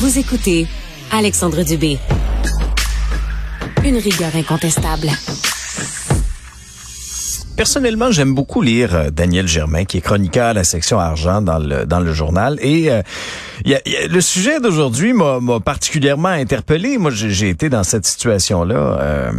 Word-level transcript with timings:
Vous 0.00 0.18
écoutez 0.18 0.66
Alexandre 1.12 1.62
Dubé. 1.62 1.98
Une 3.84 3.98
rigueur 3.98 4.34
incontestable. 4.34 5.10
Personnellement, 7.60 8.10
j'aime 8.10 8.34
beaucoup 8.34 8.62
lire 8.62 8.94
euh, 8.94 9.10
Daniel 9.10 9.46
Germain, 9.46 9.84
qui 9.84 9.98
est 9.98 10.00
chroniqueur 10.00 10.46
à 10.46 10.52
la 10.54 10.64
section 10.64 10.98
argent 10.98 11.42
dans 11.42 11.58
le 11.58 12.12
journal. 12.14 12.56
Et 12.62 12.90
euh, 12.90 13.02
y 13.66 13.74
a, 13.74 13.82
y 13.86 13.96
a, 13.96 14.06
le 14.06 14.20
sujet 14.22 14.60
d'aujourd'hui 14.60 15.12
m'a 15.12 15.60
particulièrement 15.62 16.30
interpellé. 16.30 16.96
Moi, 16.96 17.10
j'ai 17.10 17.50
été 17.50 17.68
dans 17.68 17.84
cette 17.84 18.06
situation-là. 18.06 18.98
Euh, 19.02 19.32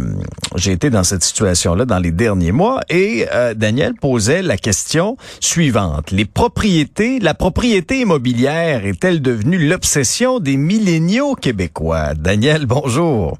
j'ai 0.54 0.70
été 0.70 0.88
dans 0.88 1.02
cette 1.02 1.24
situation-là 1.24 1.84
dans 1.84 1.98
les 1.98 2.12
derniers 2.12 2.52
mois. 2.52 2.78
Et 2.88 3.26
euh, 3.32 3.54
Daniel 3.54 3.94
posait 3.94 4.42
la 4.42 4.56
question 4.56 5.16
suivante 5.40 6.12
les 6.12 6.24
propriétés, 6.24 7.18
la 7.18 7.34
propriété 7.34 8.02
immobilière 8.02 8.86
est-elle 8.86 9.20
devenue 9.20 9.66
l'obsession 9.66 10.38
des 10.38 10.56
milléniaux 10.56 11.34
québécois? 11.34 12.14
Daniel, 12.14 12.66
bonjour. 12.66 13.36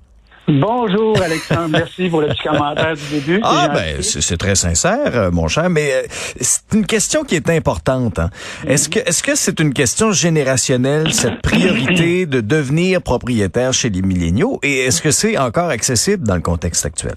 Bonjour 0.48 1.16
Alexandre, 1.22 1.68
merci 1.70 2.08
pour 2.08 2.20
le 2.20 2.28
petit 2.28 2.42
commentaire 2.42 2.94
du 2.94 3.20
début. 3.20 3.40
Ah 3.44 3.68
ben 3.72 4.02
c'est 4.02 4.36
très 4.36 4.56
sincère, 4.56 5.14
euh, 5.14 5.30
mon 5.30 5.46
cher, 5.46 5.70
mais 5.70 5.92
euh, 5.92 6.02
c'est 6.08 6.74
une 6.74 6.84
question 6.84 7.22
qui 7.22 7.36
est 7.36 7.48
importante. 7.48 8.18
Hein. 8.18 8.28
Est-ce 8.66 8.88
que 8.88 8.98
est-ce 8.98 9.22
que 9.22 9.36
c'est 9.36 9.60
une 9.60 9.72
question 9.72 10.10
générationnelle 10.10 11.12
cette 11.12 11.40
priorité 11.42 12.26
de 12.26 12.40
devenir 12.40 13.02
propriétaire 13.02 13.72
chez 13.72 13.88
les 13.88 14.02
milléniaux 14.02 14.58
et 14.64 14.80
est-ce 14.80 15.00
que 15.00 15.12
c'est 15.12 15.38
encore 15.38 15.68
accessible 15.68 16.26
dans 16.26 16.34
le 16.34 16.42
contexte 16.42 16.86
actuel? 16.86 17.14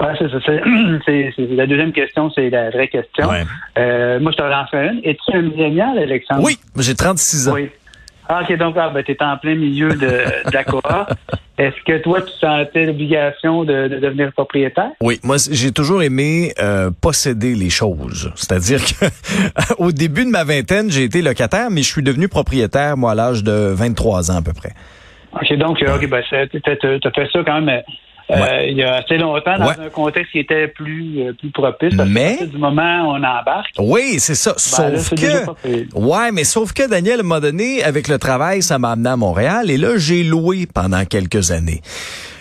Ouais, 0.00 0.14
c'est 0.18 1.44
la 1.54 1.66
deuxième 1.66 1.92
question, 1.92 2.30
c'est 2.34 2.48
la 2.48 2.70
vraie 2.70 2.88
question. 2.88 3.28
Euh, 3.78 4.18
moi, 4.18 4.32
je 4.32 4.36
te 4.38 4.42
lance 4.42 4.72
une. 4.72 5.02
Es-tu 5.04 5.36
un 5.36 5.42
millénial, 5.42 5.98
Alexandre? 5.98 6.42
Oui, 6.42 6.58
j'ai 6.78 6.94
36 6.94 7.48
ans. 7.48 7.52
Oui. 7.52 7.68
Ah, 8.26 8.42
OK, 8.42 8.56
donc 8.56 8.76
ah, 8.78 8.90
ben, 8.94 9.02
tu 9.02 9.12
es 9.12 9.22
en 9.22 9.36
plein 9.36 9.56
milieu 9.56 9.90
de, 9.90 9.96
de 9.96 10.54
la 10.54 10.64
cohorte. 10.64 11.12
Est-ce 11.60 11.76
que 11.84 11.98
toi, 11.98 12.22
tu 12.22 12.32
sentais 12.40 12.86
l'obligation 12.86 13.64
de, 13.64 13.86
de, 13.86 13.98
devenir 13.98 14.32
propriétaire? 14.32 14.92
Oui, 15.02 15.20
moi, 15.22 15.36
j'ai 15.50 15.72
toujours 15.72 16.02
aimé 16.02 16.54
euh, 16.58 16.90
posséder 17.02 17.54
les 17.54 17.68
choses. 17.68 18.32
C'est-à-dire 18.34 18.80
que 18.80 19.04
au 19.78 19.92
début 19.92 20.24
de 20.24 20.30
ma 20.30 20.42
vingtaine, 20.42 20.90
j'ai 20.90 21.04
été 21.04 21.20
locataire, 21.20 21.68
mais 21.70 21.82
je 21.82 21.92
suis 21.92 22.02
devenu 22.02 22.28
propriétaire, 22.28 22.96
moi, 22.96 23.12
à 23.12 23.14
l'âge 23.14 23.44
de 23.44 23.74
23 23.74 24.30
ans 24.30 24.38
à 24.38 24.42
peu 24.42 24.54
près. 24.54 24.70
OK, 25.34 25.52
donc, 25.58 25.84
OK, 25.86 26.08
ben, 26.08 26.22
tu 26.30 26.38
as 26.66 27.10
fait 27.10 27.28
ça 27.30 27.44
quand 27.44 27.60
même 27.60 27.82
euh, 28.30 28.66
il 28.66 28.76
y 28.76 28.82
a 28.82 28.96
assez 28.96 29.18
longtemps 29.18 29.58
dans 29.58 29.70
un 29.70 29.88
contexte 29.90 30.32
qui 30.32 30.38
était 30.38 30.68
plus 30.68 31.22
euh, 31.22 31.32
plus 31.32 31.50
propice. 31.50 31.94
mais 32.06 32.38
du 32.46 32.58
moment 32.58 33.02
où 33.02 33.10
on 33.12 33.16
embarque. 33.16 33.74
Oui, 33.78 34.16
c'est 34.18 34.34
ça. 34.34 34.52
Ben, 34.52 34.96
sauf 34.98 35.14
que 35.14 35.98
ouais, 35.98 36.32
mais 36.32 36.44
sauf 36.44 36.72
que 36.72 36.88
Daniel 36.88 37.22
m'a 37.22 37.40
donné 37.40 37.82
avec 37.82 38.08
le 38.08 38.18
travail, 38.18 38.62
ça 38.62 38.78
m'a 38.78 38.92
amené 38.92 39.10
à 39.10 39.16
Montréal 39.16 39.70
et 39.70 39.76
là 39.76 39.96
j'ai 39.96 40.22
loué 40.22 40.66
pendant 40.72 41.04
quelques 41.04 41.50
années. 41.50 41.80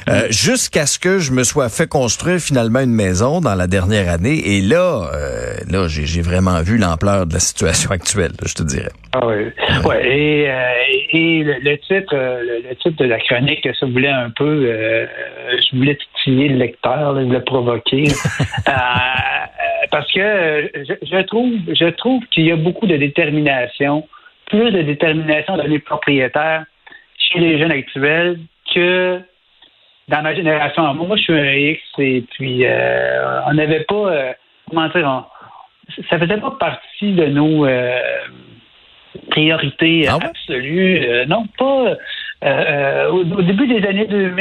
Euh, 0.09 0.27
jusqu'à 0.31 0.87
ce 0.87 0.97
que 0.97 1.19
je 1.19 1.31
me 1.31 1.43
sois 1.43 1.69
fait 1.69 1.87
construire 1.87 2.39
finalement 2.39 2.79
une 2.79 2.93
maison 2.93 3.41
dans 3.41 3.53
la 3.53 3.67
dernière 3.67 4.09
année. 4.09 4.41
Et 4.43 4.61
là, 4.61 5.09
euh, 5.13 5.53
là, 5.69 5.87
j'ai 5.87 6.21
vraiment 6.21 6.61
vu 6.63 6.77
l'ampleur 6.77 7.27
de 7.27 7.33
la 7.33 7.39
situation 7.39 7.91
actuelle, 7.91 8.31
je 8.43 8.53
te 8.55 8.63
dirais. 8.63 8.91
Ah 9.13 9.27
oui. 9.27 9.51
Ouais. 9.85 10.07
Et, 10.07 10.49
euh, 10.49 10.57
et 11.13 11.43
le, 11.43 11.77
titre, 11.77 12.15
le, 12.15 12.75
titre 12.75 12.97
de 12.97 13.05
la 13.05 13.19
chronique, 13.19 13.67
ça 13.79 13.85
voulait 13.85 14.09
un 14.09 14.31
peu, 14.31 14.65
je 14.65 15.77
voulais 15.77 15.97
titiller 16.15 16.49
le 16.49 16.57
lecteur, 16.57 17.13
le 17.13 17.43
provoquer, 17.43 18.05
parce 19.91 20.11
que 20.11 20.69
je, 20.75 20.93
je 21.03 21.21
trouve, 21.23 21.53
je 21.67 21.89
trouve 21.91 22.23
qu'il 22.31 22.45
y 22.45 22.51
a 22.51 22.55
beaucoup 22.55 22.87
de 22.87 22.97
détermination, 22.97 24.07
plus 24.47 24.71
de 24.71 24.81
détermination 24.81 25.57
dans 25.57 25.67
les 25.67 25.79
propriétaires 25.79 26.65
chez 27.17 27.39
les 27.39 27.59
jeunes 27.59 27.71
actuels 27.71 28.39
que 28.73 29.21
dans 30.09 30.23
ma 30.23 30.33
génération, 30.33 30.93
moi, 30.95 31.15
je 31.17 31.21
suis 31.21 31.33
un 31.33 31.53
X 31.53 31.81
et 31.99 32.23
puis 32.31 32.65
euh, 32.65 33.41
on 33.45 33.53
n'avait 33.53 33.85
pas, 33.85 33.95
euh, 33.95 34.33
comment 34.67 34.87
dire, 34.89 35.25
ça 36.09 36.17
faisait 36.17 36.37
pas 36.37 36.51
partie 36.59 37.13
de 37.13 37.27
nos 37.27 37.65
euh, 37.65 37.99
priorités 39.29 40.07
ah 40.07 40.17
absolues. 40.21 41.05
non, 41.27 41.45
pas. 41.57 41.95
Au, 43.11 43.23
début 43.23 43.67
des 43.67 43.85
années 43.87 44.07
2000, 44.07 44.35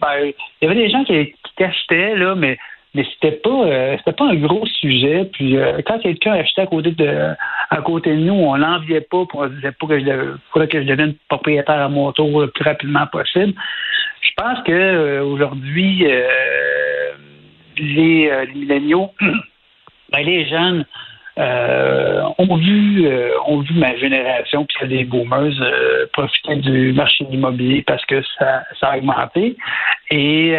ben, 0.00 0.08
il 0.24 0.34
y 0.62 0.66
avait 0.66 0.74
des 0.74 0.90
gens 0.90 1.04
qui, 1.04 1.34
qui 1.56 1.64
achetaient, 1.64 2.16
là, 2.16 2.34
mais 2.34 2.58
mais 2.94 3.04
c'était 3.14 3.36
pas 3.36 3.50
euh, 3.50 3.96
c'était 3.98 4.12
pas 4.12 4.26
un 4.26 4.34
gros 4.34 4.66
sujet. 4.66 5.28
Puis 5.32 5.56
euh, 5.56 5.80
quand 5.86 5.98
quelqu'un 6.00 6.32
achetait 6.32 6.62
à 6.62 6.66
côté 6.66 6.90
de 6.90 7.34
à 7.70 7.76
côté 7.82 8.10
de 8.10 8.20
nous, 8.20 8.34
on 8.34 8.56
l'enviait 8.56 9.00
pas, 9.00 9.24
pour 9.26 9.40
on 9.40 9.46
disait 9.46 9.72
pas 9.72 9.86
que 9.86 10.00
je 10.00 10.66
que 10.66 10.82
je 10.82 10.86
devienne 10.86 11.14
propriétaire 11.28 11.80
à 11.80 11.88
mon 11.88 12.12
tour 12.12 12.40
le 12.40 12.48
plus 12.48 12.64
rapidement 12.64 13.06
possible. 13.06 13.54
Je 14.22 14.30
pense 14.36 14.62
que 14.64 14.72
euh, 14.72 15.22
aujourd'hui 15.22 16.04
les, 17.76 18.30
les 18.46 18.54
milléniaux, 18.54 19.12
ben, 20.12 20.24
les 20.24 20.46
jeunes 20.46 20.84
ont 21.36 22.56
vu 22.56 23.08
ont 23.46 23.60
vu 23.60 23.74
ma 23.74 23.96
génération 23.96 24.66
puis 24.66 24.88
des 24.88 25.04
boomers 25.04 25.52
profiter 26.12 26.56
du 26.56 26.92
marché 26.92 27.24
immobilier 27.30 27.82
parce 27.86 28.04
que 28.06 28.20
ça, 28.36 28.64
ça 28.80 28.88
a 28.88 28.98
augmenté 28.98 29.56
et 30.10 30.56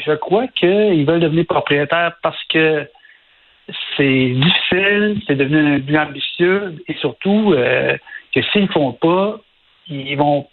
je 0.00 0.12
crois 0.12 0.46
qu'ils 0.48 1.04
veulent 1.06 1.20
devenir 1.20 1.46
propriétaires 1.46 2.12
parce 2.22 2.42
que 2.48 2.88
c'est 3.96 4.30
difficile, 4.30 5.20
c'est 5.26 5.36
devenu 5.36 5.76
un 5.76 5.78
but 5.78 5.98
ambitieux 5.98 6.74
et 6.88 6.94
surtout 6.94 7.52
euh, 7.52 7.96
que 8.34 8.42
s'ils 8.52 8.62
ne 8.62 8.68
font 8.68 8.92
pas, 8.92 9.40
ils 9.88 10.16
vont 10.16 10.46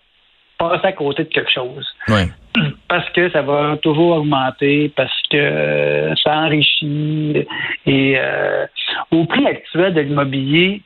passer 0.57 0.88
à 0.88 0.91
côté 0.91 1.23
de 1.23 1.29
quelque 1.29 1.51
chose. 1.51 1.88
Parce 2.88 3.09
que 3.11 3.29
ça 3.31 3.41
va 3.41 3.77
toujours 3.81 4.17
augmenter, 4.17 4.91
parce 4.95 5.22
que 5.29 6.11
ça 6.23 6.39
enrichit. 6.39 7.45
Et 7.85 8.16
euh, 8.17 8.66
au 9.11 9.25
prix 9.25 9.45
actuel 9.45 9.94
de 9.94 10.01
l'immobilier, 10.01 10.81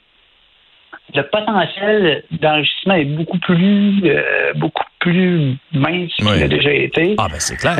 le 1.16 1.24
potentiel 1.24 2.24
d'enrichissement 2.32 2.96
est 2.96 3.06
beaucoup 3.06 3.40
plus 3.40 4.02
euh, 4.06 4.54
beaucoup 4.56 4.84
plus 5.00 5.56
mince 5.72 6.12
qu'il 6.16 6.28
a 6.28 6.48
déjà 6.48 6.72
été. 6.72 7.16
Ah 7.18 7.28
ben 7.30 7.40
c'est 7.40 7.58
clair. 7.58 7.76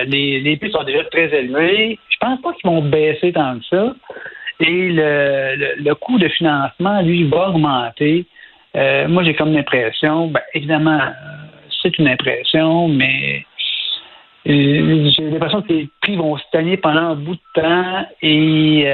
Euh, 0.00 0.04
les, 0.06 0.56
prix 0.56 0.70
sont 0.70 0.84
déjà 0.84 1.04
très 1.04 1.34
élevés. 1.34 1.98
Je 2.08 2.16
pense 2.20 2.40
pas 2.40 2.52
qu'ils 2.54 2.70
vont 2.70 2.82
baisser 2.82 3.32
tant 3.32 3.58
que 3.58 3.64
ça. 3.66 3.94
Et 4.60 4.90
le, 4.90 5.82
le, 5.82 5.94
coût 5.94 6.18
de 6.18 6.28
financement, 6.28 7.00
lui, 7.02 7.24
va 7.24 7.50
augmenter. 7.50 8.26
Euh, 8.76 9.08
moi, 9.08 9.24
j'ai 9.24 9.34
comme 9.34 9.52
l'impression, 9.52 10.28
ben, 10.28 10.42
évidemment, 10.54 11.00
c'est 11.82 11.96
une 11.98 12.08
impression, 12.08 12.88
mais 12.88 13.44
j'ai 14.44 15.30
l'impression 15.30 15.62
que 15.62 15.72
les 15.72 15.88
prix 16.02 16.16
vont 16.16 16.36
stagner 16.38 16.76
pendant 16.76 17.10
un 17.10 17.14
bout 17.14 17.34
de 17.34 17.60
temps 17.60 18.06
et 18.22 18.86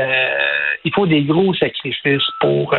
il 0.85 0.93
faut 0.93 1.07
des 1.07 1.23
gros 1.23 1.55
sacrifices 1.55 2.27
pour 2.41 2.75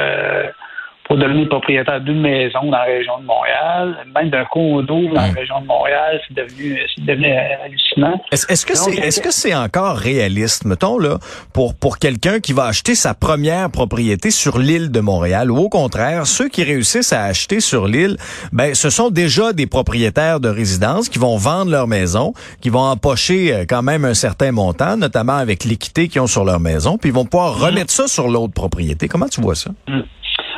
pour 1.07 1.17
devenir 1.17 1.47
propriétaire 1.47 2.01
d'une 2.01 2.19
maison 2.19 2.59
dans 2.63 2.71
la 2.71 2.83
région 2.83 3.19
de 3.19 3.25
Montréal, 3.25 4.05
même 4.13 4.29
d'un 4.29 4.45
condo 4.45 5.07
dans 5.07 5.13
la 5.13 5.31
région 5.31 5.61
de 5.61 5.65
Montréal, 5.65 6.19
c'est 6.27 6.33
devenu, 6.33 6.79
c'est 6.93 7.05
devenu 7.05 7.31
hallucinant. 7.63 8.21
Est-ce, 8.31 8.65
que 8.65 8.75
c'est, 8.75 8.91
est-ce 8.91 9.21
que 9.21 9.31
c'est 9.31 9.55
encore 9.55 9.95
réaliste, 9.95 10.65
mettons 10.65 10.99
là, 10.99 11.17
pour 11.53 11.75
pour 11.75 11.97
quelqu'un 11.97 12.39
qui 12.39 12.51
va 12.51 12.65
acheter 12.65 12.93
sa 12.93 13.13
première 13.13 13.71
propriété 13.71 14.31
sur 14.31 14.57
l'île 14.57 14.91
de 14.91 14.99
Montréal, 14.99 15.49
ou 15.49 15.57
au 15.57 15.69
contraire, 15.69 16.27
ceux 16.27 16.49
qui 16.49 16.63
réussissent 16.63 17.13
à 17.13 17.23
acheter 17.23 17.61
sur 17.61 17.87
l'île, 17.87 18.17
ben 18.51 18.75
ce 18.75 18.89
sont 18.89 19.09
déjà 19.09 19.53
des 19.53 19.67
propriétaires 19.67 20.39
de 20.41 20.49
résidence 20.49 21.07
qui 21.07 21.19
vont 21.19 21.37
vendre 21.37 21.71
leur 21.71 21.87
maison, 21.87 22.33
qui 22.61 22.69
vont 22.69 22.81
empocher 22.81 23.53
euh, 23.53 23.65
quand 23.67 23.81
même 23.81 24.03
un 24.03 24.13
certain 24.13 24.51
montant, 24.51 24.97
notamment 24.97 25.37
avec 25.37 25.63
l'équité 25.63 26.09
qu'ils 26.09 26.21
ont 26.21 26.27
sur 26.27 26.43
leur 26.43 26.59
maison, 26.59 26.97
puis 26.97 27.09
ils 27.09 27.15
vont 27.15 27.25
pouvoir 27.25 27.57
mm-hmm. 27.57 27.65
remettre 27.65 27.91
ça 27.91 28.07
sur 28.07 28.27
l'autre 28.27 28.53
propriété. 28.53 29.07
Comment 29.07 29.29
tu 29.29 29.39
vois 29.41 29.55
ça? 29.55 29.71
Mm. 29.87 30.01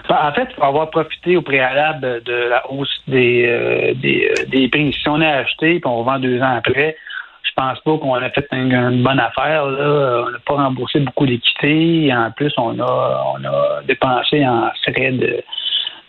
En 0.09 0.31
fait, 0.33 0.47
il 0.49 0.55
faut 0.55 0.63
avoir 0.63 0.89
profité 0.89 1.37
au 1.37 1.41
préalable 1.41 2.23
de 2.23 2.33
la 2.33 2.69
hausse 2.71 3.01
des, 3.07 3.45
euh, 3.47 3.93
des, 3.95 4.31
euh, 4.31 4.45
des, 4.47 4.67
prix. 4.67 4.91
Si 4.91 5.07
on 5.07 5.21
a 5.21 5.27
acheté 5.27 5.75
et 5.75 5.81
on 5.85 6.01
vend 6.01 6.19
deux 6.19 6.41
ans 6.41 6.55
après, 6.57 6.97
je 7.43 7.51
pense 7.55 7.79
pas 7.81 7.97
qu'on 7.97 8.15
a 8.15 8.29
fait 8.31 8.47
une, 8.51 9.03
bonne 9.03 9.19
affaire. 9.19 9.65
Là. 9.65 10.23
On 10.25 10.31
n'a 10.31 10.39
pas 10.45 10.55
remboursé 10.55 10.99
beaucoup 10.99 11.27
d'équité. 11.27 12.11
En 12.13 12.31
plus, 12.31 12.51
on 12.57 12.79
a, 12.79 13.23
on 13.35 13.45
a 13.45 13.81
dépensé 13.83 14.47
en 14.47 14.71
frais 14.83 15.11
de, 15.11 15.43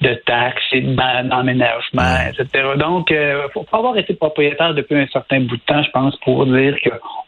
de 0.01 0.15
taxes 0.27 0.63
et 0.73 0.81
d'emménagement, 0.81 2.17
etc. 2.29 2.69
Donc, 2.77 3.11
il 3.11 3.17
euh, 3.17 3.49
faut 3.53 3.67
avoir 3.73 3.97
été 3.99 4.15
propriétaire 4.15 4.75
depuis 4.75 4.97
un 4.97 5.07
certain 5.09 5.41
bout 5.41 5.57
de 5.57 5.63
temps, 5.63 5.83
je 5.83 5.91
pense, 5.91 6.17
pour 6.25 6.47
dire 6.47 6.75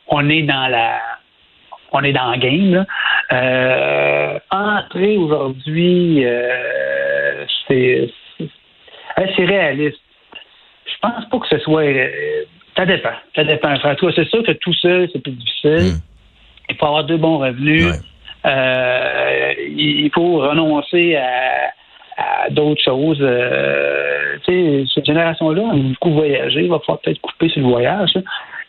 qu'on 0.06 0.28
est 0.30 0.42
dans 0.42 0.68
la 0.68 0.98
on 1.92 2.02
est 2.02 2.12
dans 2.12 2.30
le 2.32 2.38
game. 2.38 2.74
Là. 2.74 2.86
Euh, 3.32 4.38
entrer 4.50 5.16
aujourd'hui, 5.16 6.24
euh, 6.24 7.44
c'est 7.66 8.10
c'est 9.36 9.44
réaliste. 9.44 9.98
Je 10.86 10.92
pense 11.00 11.24
pas 11.26 11.38
que 11.38 11.48
ce 11.48 11.58
soit. 11.58 11.82
Euh, 11.82 12.44
ça 12.76 12.86
dépend. 12.86 13.14
Ça 13.34 13.44
dépend. 13.44 13.74
toi, 13.76 14.12
c'est 14.14 14.28
sûr 14.28 14.42
que 14.42 14.52
tout 14.52 14.74
seul, 14.74 15.08
c'est 15.12 15.22
plus 15.22 15.32
difficile. 15.32 15.94
Hmm. 15.94 16.00
Il 16.70 16.76
faut 16.76 16.86
avoir 16.86 17.04
deux 17.04 17.18
bons 17.18 17.38
revenus. 17.38 17.86
Euh, 18.44 19.52
il 19.68 20.10
faut 20.14 20.38
renoncer 20.38 21.16
à, 21.16 22.50
d'autres 22.50 22.82
choses. 22.82 23.18
Euh, 23.20 24.36
cette 24.46 25.06
génération-là 25.06 25.62
a 25.72 25.76
beaucoup 25.76 26.12
voyagé, 26.12 26.62
il 26.62 26.70
va 26.70 26.78
falloir 26.80 27.00
peut-être 27.00 27.20
couper 27.20 27.48
sur 27.48 27.62
le 27.62 27.68
voyage. 27.68 28.14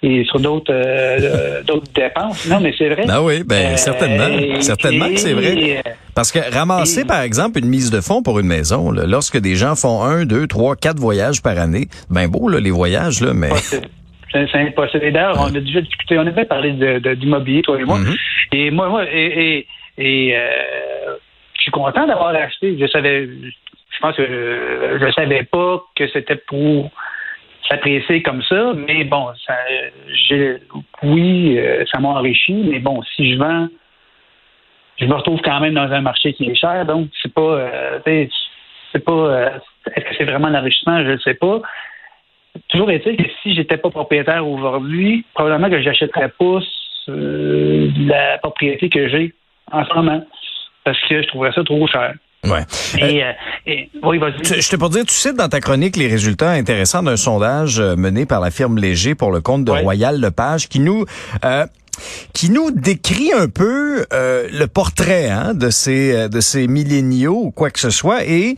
Et 0.04 0.24
sur 0.26 0.40
d'autres 0.40 1.64
d'autres 1.66 1.92
dépenses. 1.94 2.48
Non, 2.48 2.60
mais 2.60 2.74
c'est 2.78 2.90
vrai. 2.90 3.06
Ben 3.08 3.22
oui, 3.22 3.44
ben 3.44 3.78
certainement. 3.78 4.62
certainement 4.62 5.10
que 5.10 5.18
c'est 5.18 5.34
vrai. 5.34 5.82
Parce 6.16 6.32
que 6.32 6.40
ramasser, 6.54 7.06
par 7.06 7.22
exemple, 7.22 7.58
une 7.60 7.70
mise 7.70 7.90
de 7.90 8.02
fonds 8.02 8.22
pour 8.22 8.40
une 8.40 8.48
maison, 8.48 8.92
lorsque 8.92 9.40
des 9.40 9.56
gens 9.56 9.76
font 9.76 10.04
un, 10.04 10.26
deux, 10.26 10.46
trois, 10.48 10.76
quatre 10.76 11.00
voyages 11.00 11.42
par 11.42 11.58
année, 11.58 11.88
ben 12.10 12.28
beau, 12.28 12.50
là, 12.50 12.60
les 12.60 12.72
voyages, 12.72 13.22
là, 13.22 13.34
mais... 13.34 13.50
C'est 14.34 14.56
impossible. 14.56 15.12
D'ailleurs, 15.12 15.38
on 15.40 15.56
a 15.56 15.60
déjà 15.60 15.82
discuté, 15.82 16.18
on 16.18 16.26
avait 16.26 16.46
parlé 16.46 16.72
d'immobilier, 17.16 17.58
de, 17.58 17.62
toi 17.62 17.80
et 17.80 17.86
moi. 17.86 18.00
Mm-hmm. 18.00 18.18
Et 18.54 18.72
moi, 18.72 18.90
moi, 18.90 19.06
et, 19.12 19.68
et, 20.00 20.36
euh, 20.36 21.16
je 21.56 21.62
suis 21.62 21.72
content 21.72 22.08
d'avoir 22.08 22.30
acheté. 22.30 22.76
Je 22.80 22.88
savais, 22.88 23.28
je 23.28 24.00
pense 24.02 24.16
que 24.16 24.26
je, 24.26 25.12
savais 25.12 25.44
pas 25.44 25.84
que 25.96 26.08
c'était 26.08 26.42
pour 26.48 26.90
s'apprécier 27.68 28.22
comme 28.22 28.44
ça, 28.44 28.74
mais 28.76 29.04
bon, 29.04 29.28
ça, 29.46 29.56
oui, 31.04 31.58
euh, 31.58 31.86
ça 31.92 32.00
m'a 32.00 32.10
enrichi, 32.10 32.54
mais 32.54 32.80
bon, 32.80 33.02
si 33.16 33.34
je 33.34 33.38
vends, 33.38 33.68
je 35.00 35.06
me 35.06 35.14
retrouve 35.14 35.42
quand 35.42 35.60
même 35.60 35.74
dans 35.74 35.92
un 35.92 36.02
marché 36.02 36.34
qui 36.34 36.50
est 36.50 36.56
cher, 36.56 36.86
donc 36.86 37.10
c'est 37.22 37.34
pas, 37.34 37.42
euh, 37.42 38.00
c'est 38.92 39.04
pas, 39.04 39.60
est-ce 39.96 40.06
que 40.06 40.16
c'est 40.18 40.26
vraiment 40.26 40.50
l'enrichissement, 40.50 41.04
je 41.04 41.12
ne 41.12 41.18
sais 41.18 41.34
pas. 41.34 41.62
Toujours 42.68 42.92
est-il 42.92 43.18
que 43.18 43.30
si 43.42 43.56
j'étais 43.56 43.78
pas 43.78 43.90
propriétaire 43.90 44.48
aujourd'hui, 44.48 45.26
probablement 45.34 45.70
que 45.70 45.82
j'achèterais 45.82 46.30
pas 46.30 46.60
euh, 47.10 47.90
la 47.98 48.38
propriété 48.38 48.90
que 48.90 49.08
j'ai 49.10 49.34
en 49.72 49.84
ce 49.86 49.94
moment 49.94 50.24
parce 50.84 51.00
que 51.08 51.22
je 51.22 51.28
trouverais 51.28 51.52
ça 51.54 51.64
trop 51.64 51.86
cher. 51.88 52.14
Ouais. 52.44 52.66
Et, 52.98 53.24
euh, 53.24 53.32
oui, 54.04 54.18
vas-y. 54.18 54.62
Je 54.62 54.70
te 54.70 54.76
pour 54.76 54.90
dire, 54.90 55.06
tu 55.06 55.14
cites 55.14 55.36
dans 55.36 55.50
ta 55.50 55.62
chronique 55.62 55.96
les 55.96 56.08
résultats 56.08 56.52
intéressants 56.52 57.04
d'un 57.04 57.16
sondage 57.16 57.80
euh, 57.80 57.96
mené 57.96 58.26
par 58.26 58.42
la 58.42 58.52
firme 58.52 58.78
Léger 58.78 59.16
pour 59.16 59.32
le 59.32 59.42
compte 59.42 59.64
de 59.66 59.72
Royal 59.72 60.20
Lepage 60.20 60.68
qui 60.68 60.80
nous 60.80 61.06
qui 62.34 62.50
nous 62.50 62.72
décrit 62.72 63.32
un 63.34 63.48
peu 63.48 64.06
le 64.12 64.66
portrait 64.66 65.30
hein, 65.30 65.54
de 65.54 65.70
ces 65.70 66.28
de 66.28 66.42
ces 66.42 66.68
milléniaux 66.68 67.40
ou 67.46 67.52
quoi 67.52 67.70
que 67.70 67.80
ce 67.80 67.92
soit 67.92 68.26
et 68.26 68.58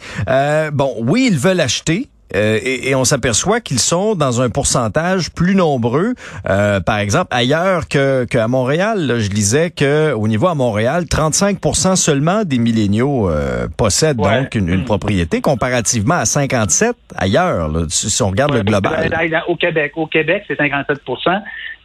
bon 0.74 0.96
oui 1.00 1.28
ils 1.30 1.38
veulent 1.38 1.60
acheter 1.60 2.08
euh, 2.34 2.60
et, 2.64 2.96
on 2.96 3.04
s'aperçoit 3.04 3.62
qu'ils 3.62 3.80
sont 3.80 4.16
dans 4.16 4.42
un 4.42 4.50
pourcentage 4.50 5.32
plus 5.32 5.56
nombreux, 5.56 6.14
euh, 6.50 6.80
par 6.80 6.98
exemple 6.98 7.28
ailleurs 7.32 7.88
que 7.88 8.26
qu'à 8.26 8.48
Montréal. 8.48 9.20
je 9.20 9.30
disais 9.30 9.70
que 9.70 10.12
au 10.14 10.28
niveau 10.28 10.48
à 10.48 10.56
Montréal, 10.56 11.04
35% 11.04 11.96
seulement 11.96 12.44
des 12.44 12.58
milléniaux 12.58 13.30
euh, 13.30 13.68
possèdent 13.78 14.18
donc 14.18 14.56
une, 14.56 14.84
propriété, 14.86 15.40
comparativement 15.42 16.16
à 16.16 16.26
57 16.26 16.96
ailleurs. 17.16 17.70
si 17.90 18.22
on 18.24 18.30
regarde 18.30 18.54
le 18.54 18.64
global. 18.64 19.08
Au 19.48 19.56
Québec, 19.56 19.94
au 19.96 20.08
Québec, 20.08 20.44
c'est 20.48 20.58
57 20.58 21.02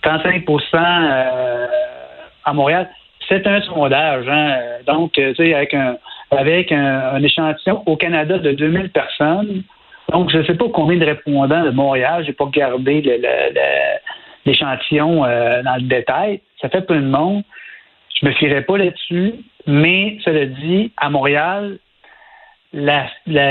35% 0.03 1.69
à 2.45 2.53
Montréal. 2.55 2.89
C'est 3.29 3.47
un 3.47 3.61
sondage, 3.63 4.27
hein? 4.29 4.57
donc 4.87 5.13
tu 5.13 5.35
sais 5.37 5.55
avec 5.55 5.75
un 5.75 5.97
avec 6.31 6.73
un, 6.73 7.13
un 7.15 7.23
échantillon 7.23 7.83
au 7.87 7.97
Canada 7.97 8.39
de 8.39 8.53
2000 8.53 8.91
personnes. 8.91 9.63
Donc, 10.13 10.31
je 10.31 10.39
ne 10.39 10.45
sais 10.45 10.55
pas 10.55 10.67
combien 10.73 10.99
de 10.99 11.05
répondants 11.05 11.65
de 11.65 11.71
Montréal, 11.71 12.23
je 12.23 12.29
n'ai 12.29 12.33
pas 12.33 12.45
regardé 12.45 13.03
l'échantillon 14.45 15.25
euh, 15.25 15.63
dans 15.63 15.77
le 15.77 15.83
détail. 15.83 16.41
Ça 16.61 16.69
fait 16.69 16.83
peu 16.83 16.97
de 16.97 17.07
monde. 17.07 17.43
Je 18.21 18.27
me 18.27 18.33
fierai 18.33 18.63
pas 18.63 18.77
là-dessus, 18.77 19.35
mais 19.67 20.19
cela 20.25 20.47
dit, 20.47 20.93
à 20.97 21.11
Montréal, 21.11 21.79
la, 22.73 23.07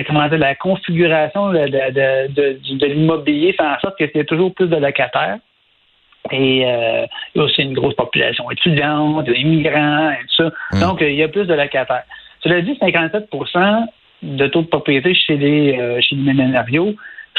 comment 0.05 0.27
dire, 0.27 0.37
la 0.37 0.55
configuration 0.55 1.51
de, 1.51 2.85
l'immobilier 2.85 3.53
fait 3.53 3.63
en 3.63 3.79
sorte 3.79 3.97
qu'il 3.97 4.11
y 4.13 4.19
a 4.19 4.25
toujours 4.25 4.53
plus 4.53 4.67
de 4.67 4.75
locataires. 4.75 5.37
Et 6.31 6.65
euh, 6.65 7.05
il 7.33 7.39
y 7.39 7.41
a 7.41 7.45
aussi 7.45 7.61
une 7.61 7.73
grosse 7.73 7.95
population 7.95 8.51
étudiante, 8.51 9.27
immigrants, 9.33 10.11
et 10.11 10.25
tout 10.27 10.43
ça. 10.43 10.51
Mmh. 10.73 10.81
Donc, 10.81 11.01
il 11.01 11.15
y 11.15 11.23
a 11.23 11.29
plus 11.29 11.45
de 11.45 11.53
locataires. 11.53 12.03
Cela 12.41 12.61
dit, 12.61 12.77
57 12.79 13.29
de 14.21 14.47
taux 14.47 14.61
de 14.61 14.67
propriété 14.67 15.13
chez 15.13 15.37
les 15.37 15.77
euh, 15.79 15.99
chez 16.01 16.15
les 16.15 16.33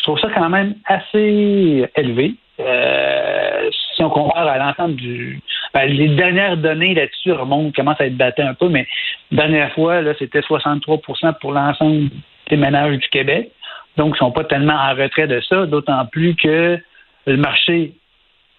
je 0.01 0.03
trouve 0.03 0.19
ça 0.19 0.29
quand 0.35 0.49
même 0.49 0.77
assez 0.87 1.87
élevé. 1.95 2.35
Euh, 2.59 3.71
si 3.95 4.03
on 4.03 4.11
compare 4.11 4.47
à 4.47 4.59
l'ensemble 4.59 4.97
du. 4.97 5.41
Ben, 5.75 5.87
les 5.87 6.09
dernières 6.09 6.57
données 6.57 6.95
là-dessus 6.95 7.33
remontent, 7.33 7.73
commencent 7.75 8.01
à 8.01 8.07
être 8.07 8.17
battées 8.17 8.43
un 8.43 8.55
peu, 8.55 8.69
mais 8.69 8.87
dernière 9.31 9.73
fois, 9.73 10.01
là, 10.01 10.15
c'était 10.19 10.41
63% 10.41 11.39
pour 11.41 11.53
l'ensemble 11.53 12.11
des 12.49 12.57
ménages 12.57 12.97
du 12.97 13.09
Québec. 13.09 13.51
Donc, 13.97 14.09
ils 14.09 14.13
ne 14.13 14.17
sont 14.19 14.33
pas 14.33 14.45
tellement 14.45 14.75
en 14.75 14.95
retrait 14.95 15.27
de 15.27 15.41
ça, 15.41 15.67
d'autant 15.67 16.07
plus 16.07 16.35
que 16.35 16.79
le 17.27 17.37
marché, 17.37 17.93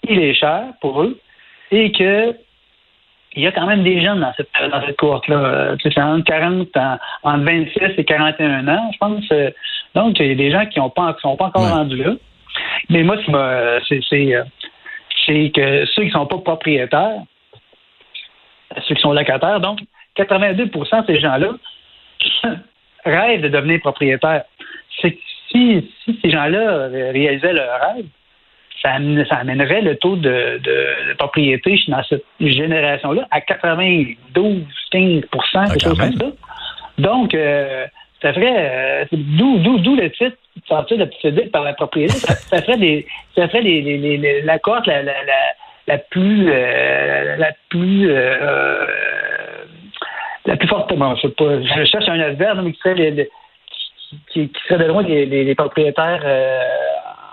il 0.07 0.19
est 0.19 0.33
cher 0.33 0.65
pour 0.81 1.01
eux 1.01 1.19
et 1.71 1.91
que 1.91 2.35
il 3.33 3.43
y 3.43 3.47
a 3.47 3.51
quand 3.51 3.65
même 3.65 3.83
des 3.83 4.01
jeunes 4.01 4.19
dans 4.19 4.33
cette, 4.33 4.49
dans 4.71 4.85
cette 4.85 4.97
cohorte-là. 4.97 5.37
Euh, 5.37 5.75
tu 5.77 5.91
sais, 5.91 6.01
entre 6.01 6.25
40, 6.25 6.67
entre 7.23 7.43
26 7.43 7.79
et 7.97 8.05
41 8.05 8.67
ans, 8.67 8.89
je 8.91 8.97
pense. 8.97 9.23
Euh, 9.31 9.51
donc, 9.95 10.19
il 10.19 10.27
y 10.27 10.31
a 10.31 10.35
des 10.35 10.51
gens 10.51 10.65
qui 10.65 10.79
ne 10.79 10.83
sont 10.83 10.89
pas 10.89 11.45
encore 11.45 11.69
rendus 11.69 12.03
là. 12.03 12.13
Mais 12.89 13.03
moi, 13.03 13.15
c'est, 13.25 13.33
euh, 13.33 13.79
c'est, 15.25 15.51
que 15.51 15.85
ceux 15.85 16.01
qui 16.01 16.07
ne 16.07 16.13
sont 16.13 16.25
pas 16.25 16.39
propriétaires, 16.39 17.21
ceux 18.87 18.95
qui 18.95 19.01
sont 19.01 19.13
locataires, 19.13 19.61
donc 19.61 19.79
82 20.15 20.65
de 20.65 20.71
ces 21.07 21.19
gens-là 21.19 21.51
rêvent 23.05 23.41
de 23.41 23.47
devenir 23.47 23.79
propriétaires. 23.79 24.43
C'est 25.01 25.17
si, 25.49 25.89
si 26.03 26.19
ces 26.21 26.29
gens-là 26.29 26.87
réalisaient 26.87 27.53
leur 27.53 27.79
rêve, 27.79 28.05
ça, 28.81 28.97
amènerait 29.37 29.81
le 29.81 29.95
taux 29.95 30.15
de, 30.15 30.59
propriété 31.17 31.79
dans 31.87 32.03
cette 32.03 32.23
génération-là 32.39 33.27
à 33.31 33.39
92-15 33.39 34.15
quelque 34.91 35.83
chose 35.83 35.97
comme 35.97 36.13
ça. 36.13 36.31
Donc, 36.97 37.33
euh, 37.33 37.85
ça 38.21 38.33
ferait, 38.33 38.55
euh, 38.55 39.05
d'où, 39.11 39.95
le 39.95 40.09
titre, 40.09 40.37
sortir 40.67 40.97
de 40.97 41.49
par 41.49 41.63
la 41.63 41.73
propriété, 41.73 42.13
ça, 42.13 42.61
ferait 42.61 42.77
des, 42.77 43.07
ça 43.35 43.47
ferait 43.47 43.61
les, 43.61 44.41
la 44.41 44.59
cote 44.59 44.85
la, 44.85 45.01
la, 45.01 45.13
la, 45.87 45.97
plus, 45.97 46.47
la 46.47 47.51
plus, 47.69 48.09
euh, 48.11 48.85
la 50.45 50.57
plus 50.57 50.67
fortement. 50.67 51.15
Je, 51.15 51.21
sais 51.21 51.29
pas, 51.29 51.61
je 51.61 51.85
cherche 51.85 52.09
un 52.09 52.19
adverbe, 52.19 52.61
mais 52.63 52.73
qui 52.73 52.79
serait, 52.79 53.29
qui, 54.31 54.51
serait 54.67 54.83
de 54.83 54.89
loin 54.89 55.03
les, 55.03 55.55
propriétaires 55.55 56.23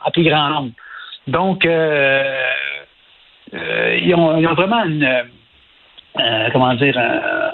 en 0.05 0.11
plus 0.11 0.25
grand 0.25 0.49
nombre. 0.49 0.73
Donc, 1.29 1.67
euh, 1.67 2.41
euh, 3.53 3.99
ils, 4.01 4.15
ont, 4.15 4.41
vraiment 4.55 4.83
une, 4.85 5.05
euh, 5.05 6.49
comment 6.53 6.75
dire, 6.75 6.99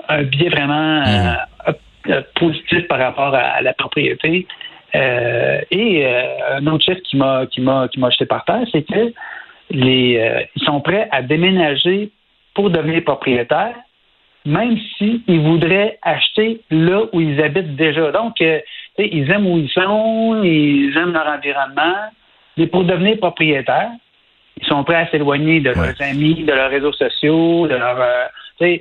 un, 0.08 0.22
biais 0.22 0.48
vraiment 0.48 1.02
mm. 1.02 2.22
positif 2.36 2.86
par 2.86 3.00
rapport 3.00 3.34
à, 3.34 3.60
la 3.60 3.74
propriété. 3.74 4.46
et 4.94 6.06
un 6.52 6.66
autre 6.68 6.84
chiffre 6.84 7.00
qui 7.02 7.16
m'a 7.16 7.46
qui 7.46 7.60
m'a 7.60 7.88
qui 7.88 7.98
m'a 7.98 8.10
jeté 8.10 8.26
par 8.26 8.44
terre, 8.44 8.64
c'est 8.70 8.86
que 8.86 9.12
les 9.70 10.46
ils 10.54 10.64
sont 10.64 10.80
prêts 10.80 11.08
à 11.10 11.20
déménager 11.22 12.10
pour 12.54 12.70
devenir 12.70 13.02
propriétaires, 13.02 13.74
même 14.44 14.78
s'ils 14.96 15.40
voudraient 15.40 15.98
acheter 16.02 16.60
là 16.70 17.02
où 17.12 17.20
ils 17.20 17.42
habitent 17.42 17.74
déjà. 17.74 18.12
Donc, 18.12 18.36
ils 18.98 19.30
aiment 19.32 19.48
où 19.48 19.58
ils 19.58 19.70
sont, 19.70 20.42
ils 20.44 20.96
aiment 20.96 21.12
leur 21.12 21.26
environnement, 21.26 21.96
mais 22.56 22.66
pour 22.66 22.84
devenir 22.84 23.18
propriétaire, 23.18 23.90
ils 24.60 24.66
sont 24.66 24.84
prêts 24.84 24.96
à 24.96 25.10
s'éloigner 25.10 25.60
de 25.60 25.70
leurs 25.70 26.00
amis, 26.00 26.44
de 26.44 26.52
leurs 26.52 26.70
réseaux 26.70 26.92
sociaux, 26.92 27.66
de 27.66 27.74
leur. 27.74 28.00
Euh, 28.00 28.76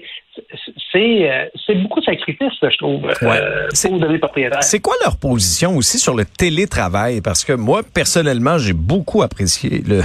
c'est 0.91 1.29
euh, 1.29 1.45
c'est 1.65 1.75
beaucoup 1.75 1.99
de 1.99 2.05
sacrifices, 2.05 2.53
je 2.61 2.77
trouve, 2.77 3.05
euh, 3.23 3.67
pour 3.83 3.99
devenir 3.99 4.19
propriétaire. 4.19 4.63
C'est 4.63 4.79
quoi 4.79 4.95
leur 5.03 5.17
position 5.17 5.75
aussi 5.77 5.99
sur 5.99 6.15
le 6.15 6.25
télétravail? 6.25 7.21
Parce 7.21 7.43
que 7.43 7.53
moi, 7.53 7.81
personnellement, 7.83 8.57
j'ai 8.57 8.73
beaucoup 8.73 9.21
apprécié 9.21 9.83
le 9.87 10.01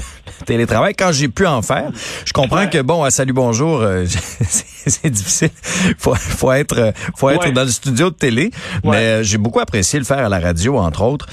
télétravail 0.46 0.94
quand 0.94 1.12
j'ai 1.12 1.28
pu 1.28 1.46
en 1.46 1.62
faire. 1.62 1.90
Je 2.24 2.32
comprends 2.32 2.66
que, 2.68 2.80
bon, 2.82 3.02
à 3.02 3.10
Salut 3.10 3.32
Bonjour, 3.32 3.84
c'est 4.06 5.10
difficile. 5.10 5.50
Faut, 5.98 6.14
faut 6.14 6.52
être, 6.52 6.92
faut 7.16 7.30
être 7.30 7.50
dans 7.52 7.64
le 7.64 7.68
studio 7.68 8.10
de 8.10 8.14
télé. 8.14 8.50
Mais 8.84 9.24
j'ai 9.24 9.38
beaucoup 9.38 9.60
apprécié 9.60 9.98
le 9.98 10.04
faire 10.04 10.18
à 10.18 10.28
la 10.28 10.38
radio, 10.38 10.78
entre 10.78 11.02
autres. 11.02 11.26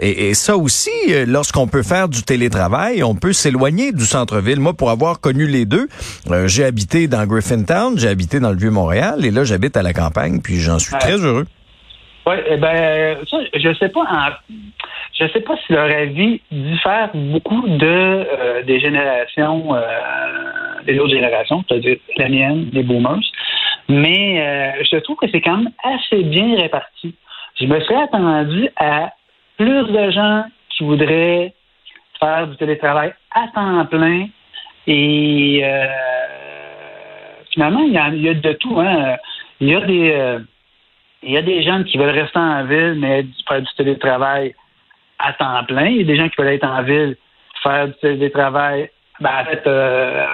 et, 0.00 0.28
et, 0.28 0.34
ça 0.34 0.56
aussi, 0.56 0.90
lorsqu'on 1.26 1.66
peut 1.66 1.82
faire 1.82 2.08
du 2.08 2.22
télétravail, 2.22 3.02
on 3.02 3.14
peut 3.14 3.32
s'éloigner 3.32 3.92
du 3.92 4.04
centre-ville. 4.04 4.60
Moi, 4.60 4.74
pour 4.74 4.90
avoir 4.90 5.20
connu 5.20 5.46
les 5.46 5.64
deux, 5.64 5.88
j'ai 6.46 6.64
habité 6.64 7.08
dans 7.08 7.26
Griffintown, 7.26 7.98
j'ai 7.98 8.08
habité 8.10 8.40
dans 8.40 8.50
le 8.50 8.56
Vieux-Montréal 8.56 9.24
et 9.24 9.30
là, 9.30 9.44
j'habite 9.44 9.76
à 9.76 9.82
la 9.82 9.92
campagne, 9.92 10.40
puis 10.42 10.56
j'en 10.56 10.78
suis 10.78 10.96
très 10.98 11.16
heureux. 11.16 11.46
Oui, 12.26 12.34
eh 12.48 12.56
ben, 12.56 13.16
ça, 13.30 13.38
je 13.54 13.74
sais 13.74 13.88
pas 13.88 14.04
je 15.20 15.26
sais 15.28 15.40
pas 15.40 15.54
si 15.66 15.72
leur 15.72 15.90
avis 15.90 16.40
diffère 16.50 17.10
beaucoup 17.14 17.68
de 17.68 17.86
euh, 17.86 18.62
des 18.62 18.80
générations 18.80 19.74
euh, 19.74 19.80
des 20.86 20.98
autres 20.98 21.14
générations, 21.14 21.62
c'est-à-dire 21.68 21.96
la 22.16 22.28
mienne, 22.28 22.70
les 22.72 22.82
boomers. 22.82 23.20
Mais 23.88 24.40
euh, 24.40 24.82
je 24.90 24.96
trouve 24.98 25.16
que 25.16 25.26
c'est 25.30 25.42
quand 25.42 25.58
même 25.58 25.72
assez 25.84 26.22
bien 26.22 26.56
réparti. 26.56 27.14
je 27.60 27.66
me 27.66 27.80
serais 27.80 28.02
attendu 28.02 28.68
à 28.76 29.12
plus 29.58 29.84
de 29.84 30.10
gens 30.10 30.44
qui 30.70 30.84
voudraient 30.84 31.52
faire 32.18 32.46
du 32.46 32.56
télétravail 32.56 33.12
à 33.34 33.48
temps 33.54 33.84
plein. 33.86 34.26
Et 34.86 35.62
finalement, 37.52 37.80
il 37.80 37.92
y, 37.92 37.98
a, 37.98 38.08
il 38.08 38.22
y, 38.22 38.28
a, 38.28 38.34
de 38.34 38.52
tout. 38.54 38.78
Hein. 38.80 39.16
Il 39.60 39.68
y 39.68 39.74
a 39.74 39.80
des 39.80 40.12
euh, 40.12 40.38
il 41.22 41.32
y 41.32 41.36
a 41.36 41.42
des 41.42 41.62
gens 41.62 41.82
qui 41.84 41.98
veulent 41.98 42.18
rester 42.18 42.38
en 42.38 42.64
ville, 42.64 42.96
mais 42.98 43.26
faire 43.46 43.60
du 43.60 43.68
télétravail 43.76 44.54
à 45.18 45.34
temps 45.34 45.64
plein. 45.64 45.86
Il 45.86 45.98
y 45.98 46.00
a 46.00 46.04
des 46.04 46.16
gens 46.16 46.28
qui 46.28 46.36
veulent 46.40 46.54
être 46.54 46.66
en 46.66 46.82
ville, 46.82 47.16
faire 47.62 47.88
du 47.88 47.94
télétravail, 48.00 48.90
ben, 49.20 49.30
en 49.42 49.44
fait, 49.44 49.62
euh, 49.66 50.24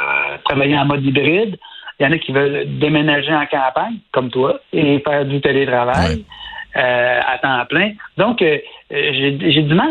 travailler 0.44 0.78
en 0.78 0.85
mode 0.85 1.04
hybride. 1.04 1.56
Il 1.99 2.04
y 2.04 2.06
en 2.06 2.12
a 2.12 2.18
qui 2.18 2.30
veulent 2.30 2.78
déménager 2.78 3.35
en 3.35 3.46
campagne, 3.46 3.96
comme 4.12 4.30
toi, 4.30 4.61
et 4.73 5.00
faire 5.00 5.25
du 5.25 5.40
télétravail. 5.40 6.25
Euh, 6.76 7.20
à 7.26 7.38
temps 7.38 7.64
plein. 7.70 7.92
Donc, 8.18 8.42
euh, 8.42 8.58
j'ai 8.90 9.62
du 9.62 9.75
mal 9.75 9.88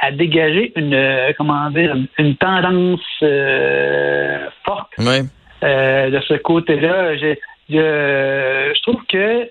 à, 0.00 0.12
dégager 0.12 0.72
une, 0.76 0.94
euh, 0.94 1.32
comment 1.36 1.68
dire, 1.70 1.96
une, 2.16 2.36
tendance 2.36 3.00
forte 4.64 4.92
de 5.62 6.20
ce 6.20 6.34
côté-là. 6.34 7.16
Je, 7.16 7.34
je 7.68 8.82
trouve 8.82 9.04
que 9.06 9.50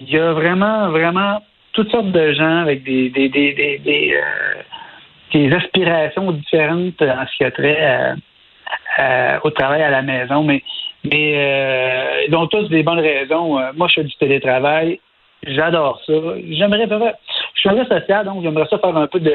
il 0.00 0.10
y 0.10 0.18
a 0.18 0.32
vraiment, 0.32 0.90
vraiment 0.90 1.42
toutes 1.72 1.90
sortes 1.90 2.12
de 2.12 2.32
gens 2.32 2.58
avec 2.58 2.84
des, 2.84 3.08
des, 3.10 3.28
des, 3.28 3.52
des, 3.54 4.14
des, 5.32 5.52
aspirations 5.54 6.32
différentes 6.32 7.00
en 7.02 7.26
ce 7.26 7.36
qui 7.36 7.44
a 7.44 7.50
trait 7.50 8.14
au 9.42 9.50
travail 9.50 9.82
à 9.82 9.90
la 9.90 10.02
maison, 10.02 10.42
mais 10.42 10.62
mais 11.04 12.24
ils 12.28 12.34
ont 12.34 12.46
tous 12.48 12.68
des 12.68 12.82
bonnes 12.82 13.00
raisons. 13.00 13.60
moi, 13.76 13.88
je 13.88 13.94
fais 13.94 14.04
du 14.04 14.14
télétravail 14.16 15.00
J'adore 15.46 16.00
ça. 16.06 16.12
J'aimerais 16.50 16.86
faire. 16.86 17.14
Je 17.54 17.60
suis 17.60 17.68
un 17.68 17.84
social, 17.84 18.24
donc 18.24 18.42
j'aimerais 18.42 18.66
ça 18.68 18.78
faire 18.78 18.96
un 18.96 19.06
peu 19.06 19.20
de, 19.20 19.30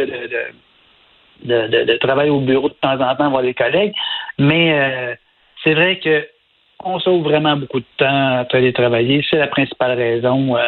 de, 1.43 1.67
de, 1.67 1.83
de, 1.85 1.97
travail 1.97 2.29
au 2.29 2.39
bureau 2.41 2.69
de 2.69 2.73
temps 2.73 2.99
en 2.99 3.15
temps, 3.15 3.29
voir 3.29 3.41
des 3.41 3.53
collègues. 3.53 3.93
Mais 4.37 4.73
euh, 4.73 5.15
c'est 5.63 5.73
vrai 5.73 5.99
que 5.99 6.27
on 6.85 6.99
sauve 6.99 7.23
vraiment 7.23 7.55
beaucoup 7.55 7.79
de 7.79 7.85
temps 7.97 8.39
à 8.39 8.45
télétravailler. 8.45 9.23
C'est 9.29 9.37
la 9.37 9.47
principale 9.47 9.97
raison 9.97 10.57
euh, 10.57 10.59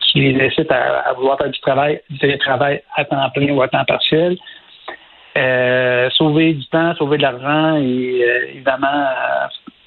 qui 0.00 0.20
les 0.20 0.46
incite 0.46 0.70
à, 0.70 1.12
vouloir 1.16 1.36
faire 1.36 1.50
du 1.50 1.60
travail, 1.60 2.00
du 2.10 2.18
télétravail 2.18 2.80
à 2.94 3.04
temps 3.04 3.28
plein 3.34 3.50
ou 3.52 3.60
à 3.62 3.68
temps 3.68 3.84
partiel. 3.84 4.36
Euh, 5.36 6.08
sauver 6.10 6.54
du 6.54 6.64
temps, 6.66 6.94
sauver 6.94 7.16
de 7.16 7.22
l'argent 7.22 7.76
et 7.76 8.24
évidemment 8.54 9.08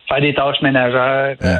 faire 0.07 0.21
des 0.21 0.33
tâches 0.33 0.61
ménagères. 0.61 1.35
Euh, 1.43 1.57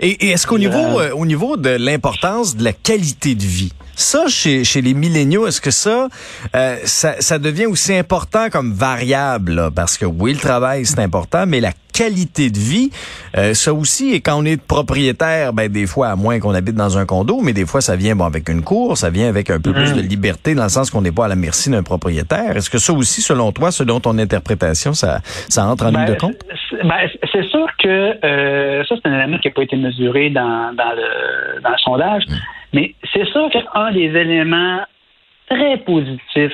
et, 0.00 0.30
est-ce 0.30 0.46
qu'au 0.46 0.58
niveau, 0.58 1.00
euh, 1.00 1.12
au 1.12 1.26
niveau 1.26 1.56
de 1.56 1.76
l'importance 1.78 2.56
de 2.56 2.64
la 2.64 2.72
qualité 2.72 3.34
de 3.34 3.42
vie, 3.42 3.72
ça, 4.00 4.28
chez, 4.28 4.64
chez 4.64 4.80
les 4.80 4.94
milléniaux, 4.94 5.46
est-ce 5.46 5.60
que 5.60 5.70
ça, 5.70 6.08
euh, 6.54 6.76
ça, 6.84 7.14
ça, 7.20 7.38
devient 7.38 7.66
aussi 7.66 7.94
important 7.94 8.48
comme 8.50 8.72
variable? 8.72 9.70
Parce 9.74 9.98
que 9.98 10.06
oui, 10.06 10.32
le 10.32 10.38
travail, 10.38 10.86
c'est 10.86 11.00
important, 11.00 11.46
mais 11.46 11.60
la 11.60 11.72
qualité 11.92 12.50
de 12.50 12.58
vie, 12.58 12.90
euh, 13.36 13.52
ça 13.52 13.74
aussi, 13.74 14.12
et 14.12 14.20
quand 14.20 14.36
on 14.40 14.44
est 14.44 14.60
propriétaire, 14.60 15.52
ben 15.52 15.70
des 15.70 15.86
fois, 15.86 16.08
à 16.08 16.16
moins 16.16 16.40
qu'on 16.40 16.54
habite 16.54 16.74
dans 16.74 16.96
un 16.96 17.04
condo, 17.04 17.40
mais 17.42 17.52
des 17.52 17.66
fois, 17.66 17.80
ça 17.80 17.96
vient 17.96 18.16
bon 18.16 18.24
avec 18.24 18.48
une 18.48 18.62
cour, 18.62 18.96
ça 18.96 19.10
vient 19.10 19.28
avec 19.28 19.50
un 19.50 19.60
peu 19.60 19.72
plus 19.72 19.92
de 19.92 20.00
mm. 20.02 20.06
liberté, 20.06 20.54
dans 20.54 20.62
le 20.62 20.70
sens 20.70 20.90
qu'on 20.90 21.02
n'est 21.02 21.12
pas 21.12 21.26
à 21.26 21.28
la 21.28 21.36
merci 21.36 21.68
d'un 21.68 21.82
propriétaire. 21.82 22.56
Est-ce 22.56 22.70
que 22.70 22.78
ça 22.78 22.92
aussi, 22.92 23.22
selon 23.22 23.52
toi, 23.52 23.70
selon 23.70 24.00
ton 24.00 24.16
interprétation, 24.18 24.94
ça, 24.94 25.20
ça 25.48 25.66
entre 25.66 25.84
en 25.86 25.90
ligne 25.90 26.06
de 26.06 26.12
ben, 26.12 26.18
compte? 26.18 26.36
Ben, 26.72 27.08
c'est 27.32 27.44
sûr 27.44 27.66
que 27.78 28.24
euh, 28.24 28.84
ça, 28.84 28.94
c'est 28.96 29.08
un 29.08 29.18
élément 29.18 29.38
qui 29.38 29.48
n'a 29.48 29.54
pas 29.54 29.62
été 29.62 29.76
mesuré 29.76 30.30
dans, 30.30 30.74
dans, 30.74 30.92
le, 30.96 31.60
dans 31.60 31.70
le 31.70 31.78
sondage. 31.78 32.22
Mm. 32.28 32.34
Mais 32.72 32.94
c'est 33.12 33.26
sûr 33.26 33.50
qu'un 33.50 33.90
des 33.92 34.16
éléments 34.16 34.80
très 35.48 35.78
positifs 35.78 36.52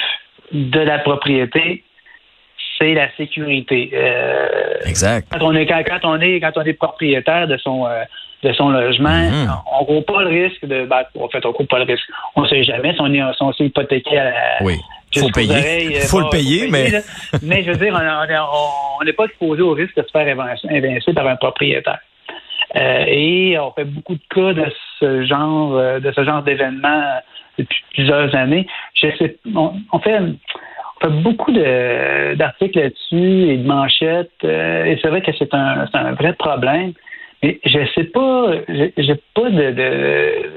de 0.53 0.81
la 0.81 0.99
propriété, 1.01 1.85
c'est 2.79 2.95
la 2.95 3.15
sécurité. 3.17 3.91
Euh, 3.95 4.77
exact. 4.85 5.29
Quand 5.31 5.47
on 5.47 5.55
est 5.55 5.67
quand, 5.67 5.83
on 6.05 6.21
est 6.21 6.41
quand 6.41 6.53
on 6.57 6.63
est 6.63 6.75
propriétaire 6.75 7.47
de 7.47 7.57
son 7.59 7.87
euh, 7.87 8.05
de 8.43 8.53
son 8.53 8.71
logement, 8.71 9.09
mm-hmm. 9.09 9.63
on 9.73 9.81
ne 9.81 9.87
court 9.87 10.05
pas 10.05 10.23
le 10.23 10.29
risque 10.29 10.65
de 10.65 10.85
ben, 10.87 11.03
en 11.19 11.29
fait 11.29 11.45
on 11.45 11.53
court 11.53 11.67
pas 11.67 11.79
le 11.79 11.85
risque. 11.85 12.09
On 12.37 12.43
ne 12.43 12.49
sait 12.49 12.63
jamais 12.65 12.93
si 12.95 13.01
on 13.01 13.13
est 13.13 13.33
si 13.35 13.43
on 13.43 13.53
s'est 13.53 13.65
hypothéqué 13.65 14.19
à 14.19 14.63
Oui. 14.63 14.77
Faut 15.15 15.31
payer. 15.31 16.01
faut 16.01 16.21
le 16.21 16.31
payer, 16.31 16.69
mais. 16.69 17.03
mais 17.43 17.63
je 17.63 17.71
veux 17.71 17.77
dire, 17.77 17.99
on 19.01 19.05
n'est 19.05 19.13
pas 19.13 19.25
exposé 19.25 19.63
au 19.63 19.73
risque 19.73 19.97
de 19.97 20.03
se 20.03 20.11
faire 20.11 20.27
évincer 20.29 21.13
par 21.13 21.27
un 21.27 21.37
propriétaire. 21.37 22.01
Euh, 22.75 23.05
et 23.07 23.59
on 23.59 23.71
fait 23.73 23.85
beaucoup 23.85 24.15
de 24.15 24.21
cas 24.35 24.53
de 24.53 24.67
ce 24.99 25.25
genre 25.25 25.77
euh, 25.77 26.01
de 26.01 26.11
ce 26.13 26.25
genre 26.25 26.43
d'événements 26.43 27.21
depuis 27.59 27.83
plusieurs 27.95 28.35
années. 28.35 28.67
Je 28.95 29.09
sais, 29.17 29.37
on, 29.55 29.99
fait 30.01 30.19
on 30.19 31.01
fait 31.01 31.23
beaucoup 31.23 31.53
d'articles 31.53 32.79
là-dessus 32.79 33.51
et 33.51 33.57
de 33.57 33.67
manchettes. 33.67 34.31
Euh, 34.45 34.85
et 34.85 34.99
c'est 35.01 35.09
vrai 35.09 35.23
que 35.23 35.33
c'est 35.39 35.55
un, 35.55 35.87
un 35.93 36.13
vrai 36.13 36.33
problème. 36.35 36.93
Je 37.65 37.79
sais 37.95 38.05
pas, 38.05 38.53
j'ai 38.69 39.15
pas 39.35 39.51
de, 39.51 40.51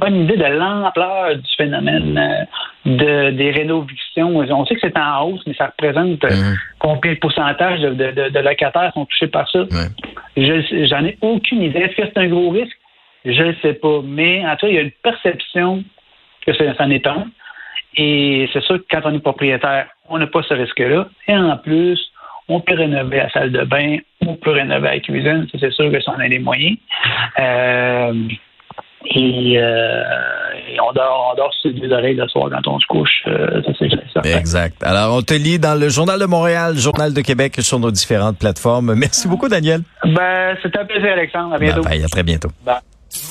bonne 0.00 0.16
idée 0.24 0.36
de 0.36 0.44
l'ampleur 0.44 1.36
du 1.36 1.50
phénomène 1.56 2.46
de, 2.84 3.30
des 3.30 3.50
rénovations. 3.50 4.36
On 4.36 4.66
sait 4.66 4.74
que 4.74 4.80
c'est 4.80 4.98
en 4.98 5.24
hausse, 5.24 5.42
mais 5.46 5.54
ça 5.54 5.66
représente 5.66 6.22
mmh. 6.22 6.54
combien 6.78 7.12
de 7.12 7.18
pourcentage 7.18 7.80
de, 7.80 7.90
de, 7.92 8.38
locataires 8.38 8.92
sont 8.94 9.06
touchés 9.06 9.28
par 9.28 9.48
ça. 9.50 9.64
Je 10.36 10.86
J'en 10.86 11.04
ai 11.04 11.18
aucune 11.20 11.62
idée. 11.62 11.80
Est-ce 11.80 11.96
que 11.96 12.02
c'est 12.06 12.18
un 12.18 12.28
gros 12.28 12.50
risque? 12.50 12.76
Je 13.24 13.42
ne 13.42 13.54
sais 13.62 13.74
pas. 13.74 14.00
Mais 14.04 14.44
en 14.46 14.56
tout 14.56 14.66
cas, 14.66 14.68
il 14.68 14.74
y 14.74 14.78
a 14.78 14.82
une 14.82 14.90
perception 15.02 15.84
que 16.46 16.52
ça 16.54 16.64
en 16.78 16.90
est 16.90 17.06
un. 17.06 17.26
Et 17.96 18.48
c'est 18.52 18.62
sûr 18.62 18.78
que 18.78 18.84
quand 18.90 19.02
on 19.04 19.14
est 19.14 19.20
propriétaire, 19.20 19.86
on 20.08 20.18
n'a 20.18 20.26
pas 20.26 20.42
ce 20.42 20.54
risque-là. 20.54 21.08
Et 21.28 21.36
en 21.36 21.56
plus, 21.58 22.00
on 22.48 22.60
peut 22.60 22.74
rénover 22.74 23.18
la 23.18 23.30
salle 23.30 23.52
de 23.52 23.64
bain, 23.64 23.98
on 24.26 24.36
peut 24.36 24.50
rénover 24.50 24.88
la 24.88 25.00
cuisine, 25.00 25.46
c'est 25.52 25.72
sûr 25.72 25.90
que 25.90 26.00
ça 26.00 26.12
en 26.12 26.18
a 26.18 26.28
les 26.28 26.38
moyens. 26.38 26.76
Euh, 27.38 28.12
et, 29.06 29.58
euh, 29.58 30.02
on 30.80 30.92
dort, 30.92 31.32
on 31.32 31.36
dort 31.36 31.52
sur 31.60 31.70
les 31.70 31.92
oreilles 31.92 32.14
le 32.14 32.28
soir 32.28 32.48
quand 32.50 32.70
on 32.70 32.78
se 32.78 32.86
couche. 32.86 33.24
Euh, 33.26 33.62
exact. 34.24 34.82
Alors, 34.84 35.16
on 35.16 35.22
te 35.22 35.34
lit 35.34 35.58
dans 35.58 35.78
le 35.78 35.88
Journal 35.88 36.18
de 36.18 36.26
Montréal, 36.26 36.76
Journal 36.76 37.12
de 37.12 37.20
Québec 37.20 37.54
sur 37.58 37.78
nos 37.78 37.90
différentes 37.90 38.38
plateformes. 38.38 38.94
Merci 38.94 39.28
beaucoup, 39.28 39.48
Daniel. 39.48 39.82
Ben, 40.04 40.56
c'est 40.62 40.76
un 40.76 40.84
plaisir, 40.84 41.12
Alexandre. 41.12 41.54
À 41.54 41.58
bientôt. 41.58 41.82
à 41.86 42.08
très 42.08 42.22
bientôt. 42.22 42.50